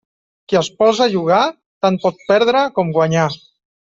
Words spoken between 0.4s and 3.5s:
Qui es posa a jugar, tant pot perdre com guanyar.